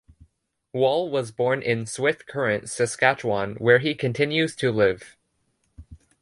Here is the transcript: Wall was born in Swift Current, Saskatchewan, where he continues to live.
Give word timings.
Wall 0.73 1.11
was 1.11 1.29
born 1.31 1.61
in 1.61 1.85
Swift 1.85 2.25
Current, 2.25 2.71
Saskatchewan, 2.71 3.53
where 3.57 3.77
he 3.77 3.93
continues 3.93 4.55
to 4.55 4.71
live. 4.71 5.15